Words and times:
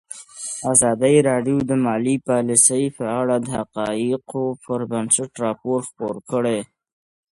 ازادي 0.71 1.15
راډیو 1.29 1.57
د 1.69 1.71
مالي 1.85 2.15
پالیسي 2.27 2.83
په 2.97 3.05
اړه 3.19 3.35
د 3.41 3.45
حقایقو 3.59 4.45
پر 4.63 4.79
بنسټ 4.91 5.31
راپور 5.43 5.79
خپور 5.89 6.15
کړی. 6.31 6.59